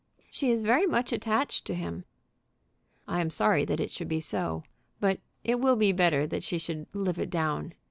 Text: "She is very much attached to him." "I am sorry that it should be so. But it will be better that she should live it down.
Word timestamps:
"She 0.31 0.49
is 0.49 0.61
very 0.61 0.87
much 0.87 1.13
attached 1.13 1.63
to 1.65 1.75
him." 1.75 2.05
"I 3.07 3.21
am 3.21 3.29
sorry 3.29 3.65
that 3.65 3.79
it 3.79 3.91
should 3.91 4.07
be 4.07 4.19
so. 4.19 4.63
But 4.99 5.19
it 5.43 5.59
will 5.59 5.75
be 5.75 5.91
better 5.91 6.25
that 6.25 6.41
she 6.41 6.57
should 6.57 6.87
live 6.91 7.19
it 7.19 7.29
down. 7.29 7.75